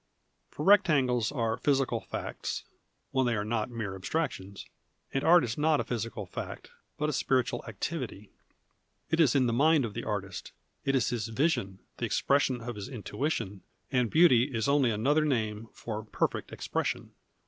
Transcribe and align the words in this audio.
For 0.49 0.65
rectangles 0.65 1.31
are 1.31 1.57
physical 1.57 1.99
facts 2.01 2.63
(when 3.11 3.27
they 3.27 3.35
arc 3.35 3.45
not 3.47 3.69
mere 3.69 3.93
abstrac 3.93 4.31
tions), 4.31 4.65
and 5.13 5.23
art 5.23 5.43
is 5.43 5.59
not 5.59 5.79
a 5.79 5.83
physical 5.83 6.25
fact, 6.25 6.71
but 6.97 7.07
a 7.07 7.13
spiritual 7.13 7.63
activity. 7.67 8.31
It 9.11 9.19
is 9.19 9.35
in 9.35 9.45
the 9.45 9.53
mind 9.53 9.85
of 9.85 9.93
the 9.93 10.03
artist, 10.03 10.53
it 10.85 10.95
is 10.95 11.09
his 11.09 11.27
vision, 11.27 11.81
the 11.97 12.05
expression 12.05 12.61
of 12.61 12.77
his 12.77 12.89
intuition, 12.89 13.61
and 13.91 14.09
beauty 14.09 14.45
is 14.45 14.67
only 14.67 14.89
another 14.89 15.23
name 15.23 15.67
for 15.71 16.03
perfect 16.03 16.51
expression. 16.51 17.11